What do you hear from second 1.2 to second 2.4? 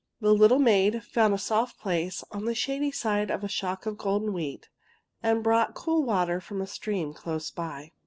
a soft place